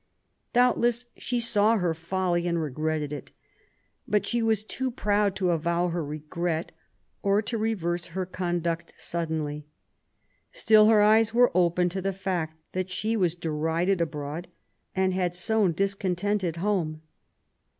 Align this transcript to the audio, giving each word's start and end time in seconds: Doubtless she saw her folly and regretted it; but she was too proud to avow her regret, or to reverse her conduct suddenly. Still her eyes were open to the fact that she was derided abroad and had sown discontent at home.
Doubtless 0.51 1.05
she 1.15 1.39
saw 1.39 1.77
her 1.77 1.93
folly 1.93 2.47
and 2.47 2.59
regretted 2.59 3.13
it; 3.13 3.31
but 4.07 4.25
she 4.25 4.41
was 4.41 4.63
too 4.63 4.89
proud 4.89 5.35
to 5.35 5.51
avow 5.51 5.89
her 5.89 6.03
regret, 6.03 6.71
or 7.21 7.39
to 7.43 7.55
reverse 7.55 8.07
her 8.07 8.25
conduct 8.25 8.95
suddenly. 8.97 9.67
Still 10.51 10.87
her 10.87 11.03
eyes 11.03 11.35
were 11.35 11.51
open 11.53 11.87
to 11.89 12.01
the 12.01 12.13
fact 12.13 12.57
that 12.71 12.89
she 12.89 13.15
was 13.15 13.35
derided 13.35 14.01
abroad 14.01 14.47
and 14.95 15.13
had 15.13 15.35
sown 15.35 15.71
discontent 15.71 16.43
at 16.43 16.55
home. 16.55 17.03